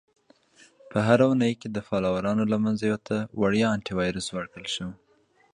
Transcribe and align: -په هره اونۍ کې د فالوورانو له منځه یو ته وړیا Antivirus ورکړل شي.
-په 0.91 0.97
هره 1.07 1.23
اونۍ 1.29 1.53
کې 1.59 1.67
د 1.71 1.77
فالوورانو 1.87 2.43
له 2.51 2.57
منځه 2.63 2.83
یو 2.91 2.99
ته 3.07 3.17
وړیا 3.41 3.67
Antivirus 3.77 4.27
ورکړل 4.37 4.67
شي. 4.75 4.85